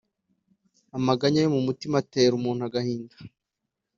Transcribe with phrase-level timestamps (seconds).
[0.97, 3.15] amaganya yo mu mutima atera umuntu agahinda,